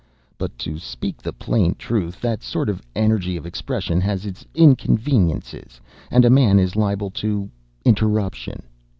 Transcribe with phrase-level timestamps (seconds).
[0.39, 5.79] But, to speak the plain truth, that sort of energy of expression has its inconveniences,
[6.09, 7.51] and a man is liable to
[7.85, 8.63] interruption.